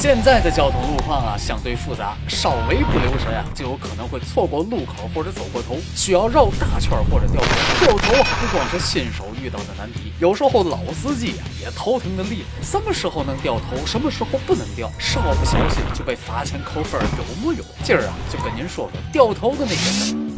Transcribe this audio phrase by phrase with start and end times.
[0.00, 7.84] 现在的交通路况啊，相对复杂，稍微不留神啊，就有可能会错过路口或者走过头，需要绕大圈或者掉头。
[7.84, 12.64] 掉头不光是新手遇到的难题，有时候老司机啊也头疼的厉害。
[12.64, 17.62] 什么时候能掉头，什么时候不能掉，稍不小心就被罚钱扣分，有木有？
[17.84, 20.29] 今儿啊，就跟您说说掉头的那些事儿。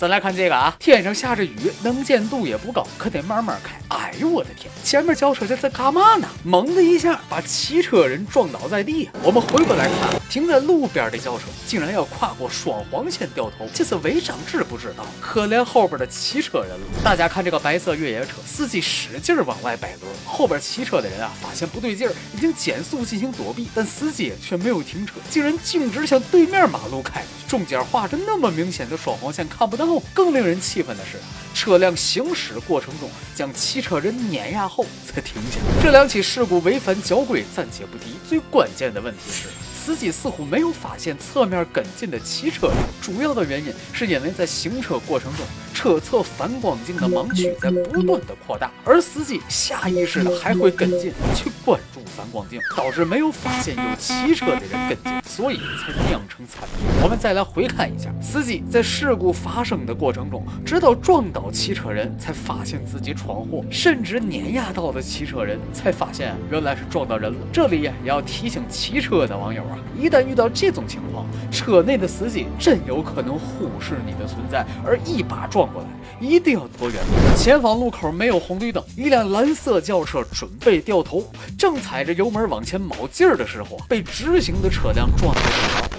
[0.00, 3.78] 咱来看这个啊，天上下着雨，能见度也不高，可得慢慢开。
[3.94, 6.26] 哎呦我的天，前面轿车这在干嘛呢？
[6.42, 9.10] 猛的一下把骑车人撞倒在地。
[9.22, 15.04] 我们回过来看，停在路边的轿车竟然要跨过双黄线掉头，这是违章知不知道？
[15.20, 17.02] 可怜后边的骑车人了。
[17.04, 27.22] 大家看这个白色越野车，司机使劲往外摆轮，后边骑车的人啊发现不对劲儿，已经减速进行躲避，但司机却没有停车，竟然径直向对面马路开。
[27.46, 29.89] 中间画着那么明显的双黄线看不到。
[30.14, 31.16] 更令人气愤的是，
[31.54, 35.58] 车辆行驶过程中将骑车人碾压后才停下。
[35.82, 39.48] 这两起事故违反交规暂且不提，最关键的问题是，
[39.82, 42.76] 司机似乎没有发现侧面跟进的骑车人。
[43.00, 55.20] 主要的原因是因为在行车过程中，车侧反光镜的盲区在不断的扩大，而司机下意识的还会跟进去关反光镜，导致没有发现有骑车的人跟进。
[55.24, 56.84] 所以才酿成惨剧。
[57.02, 67.38] 我们再来回看一下，司机在事故发生的过程中，直到撞倒骑车人才发现自己闯祸，甚至碾压到的骑车人才发现原来是撞到人了。
[67.52, 75.88] 这里也要提醒骑车的网友啊，一旦遇到这种情况，车内的司机真有可能忽视你的存在，而一把撞过来，
[76.20, 77.00] 一定要躲远。
[77.36, 81.24] 前方路口没有红绿灯，一辆蓝色轿车准备掉头，
[81.58, 85.08] 正踩着油门往前卯劲儿的时候，被直行的车辆。
[85.16, 85.40] 撞了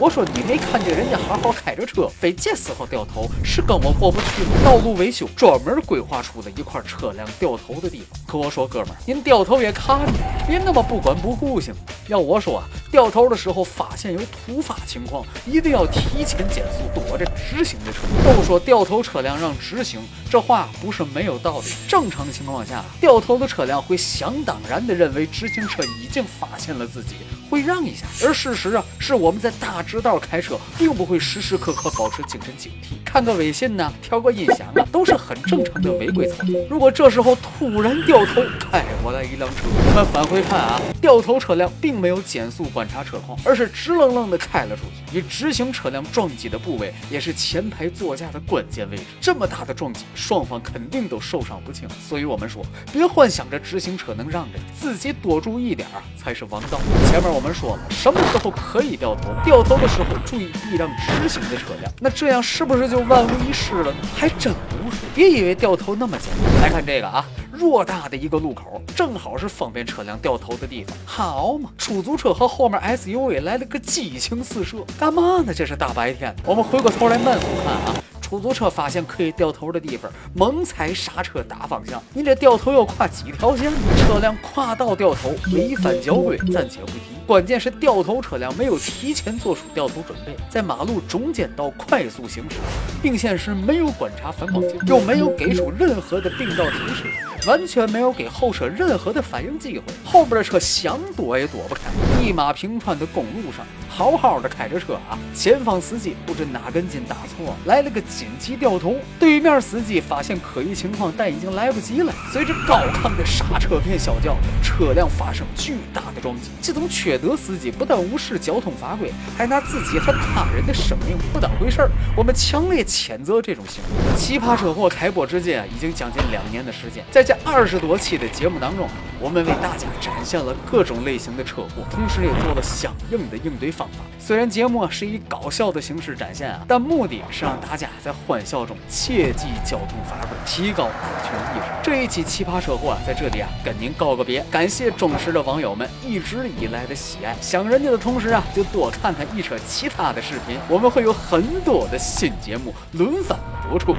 [0.00, 4.50] 我说你没看见人家好好开着车，非这时候掉头，是跟我过不去吗？
[4.64, 8.20] 道路维修专门规划出的一块车辆掉头的地方。
[8.26, 10.12] 可我说哥们儿，您掉头也看着，
[10.46, 11.74] 别那么不管不顾行。
[12.06, 18.00] 要我说啊，掉头的时候发现有突发情况，一定要提前减速，躲着直行的车。
[18.24, 20.00] 都说掉头车辆让直行，
[20.30, 21.66] 这话不是没有道理。
[21.86, 27.16] 正常情况下，掉头的车辆会想当然的认为直行车已经发现了自己。
[27.50, 36.60] 会让一下，而事实啊，是我们在大直道开车，并不会时时刻刻保持精神警惕，看个微信呢，调个音响啊，都是很正常的违规操作。
[36.68, 45.18] 如果这时候突然掉头开过来一辆车，我们返回看啊，掉头车辆并没有减速观察车况，而是直愣愣的开了出去。
[45.18, 51.88] 与直行车辆撞击的部位也是前排座驾的关键位置，这么大的撞击，双方肯定都受伤不轻。
[52.06, 56.78] 所以我们说，别幻想着直行车能让着，自己多注意点啊，才是王道。
[57.10, 57.28] 前面。
[57.38, 59.30] 我们说了，什么时候可以掉头？
[59.44, 61.92] 掉头的时候注意避让直行的车辆。
[62.00, 63.98] 那这样是不是就万无一失了呢？
[64.14, 64.98] 还真不是。
[65.14, 66.62] 别以为掉头那么简单。
[66.62, 67.24] 来看这个啊，
[67.58, 70.96] 偌大的一个路口，正好是方便车辆掉头的地方。
[71.04, 75.52] 好嘛，出租车和后面 SUV 来了个激情四射，干嘛呢？
[75.54, 76.34] 这是大白天。
[76.44, 77.94] 我们回过头来慢速看啊。
[78.28, 82.02] 出租车发现可以掉头的地方，猛踩刹车打方向。
[82.12, 83.72] 你这掉头要跨几条线？
[84.06, 87.00] 车辆跨道掉头违反交规，暂且不提。
[87.26, 92.56] 关键是掉头车辆没有提前做出掉头准备，在马路中间道快速行驶，
[93.02, 97.04] 并线时没有观察反光镜，又没有给出任何的并道提示。
[97.46, 101.82] 完全没有给后车任何的反应机会，后边的车想躲也躲不开。
[102.22, 103.64] 一马平川的公路上，
[103.98, 108.94] 好好的开着车啊，前方司机不知哪根筋打错，来了个紧急掉头。
[109.18, 112.12] 对面司机发现可疑情况，但已经来不及了。
[112.32, 116.50] 随着高亢的刹车片啸叫，车辆发生巨大的撞击。
[116.62, 121.90] 这种缺德司机不但无视交通法规，还拿自己和他人的生命不当回事儿。
[122.16, 124.16] 我们强烈谴责这种行为。
[124.16, 127.28] 奇葩车祸开播至今啊，已经将近两年的时间，在。
[127.28, 128.88] 这二十多期的节目当中，
[129.20, 134.04] 我们为大家展现了各种类型的车祸，同时也做了相应的应对方法。
[134.18, 140.92] 虽然节目是以搞笑的形式展现啊，但目的是让大家在欢笑中切记交通法规，提高安
[141.24, 141.72] 全意识。
[141.82, 144.44] 这一期奇葩车祸啊在这里啊，跟您告个别。
[144.50, 153.38] 感谢忠实的网友们一直以来的喜爱，想人家的同时啊，就多看看一车其他的视频，我们会有很多的新节目轮番
[153.68, 153.96] 播出。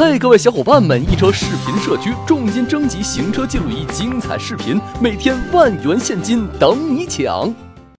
[0.00, 7.54] 嗨，各位小伙伴们，一车视频社区重金征集行车记录仪精彩视频，每天万元现金等你抢。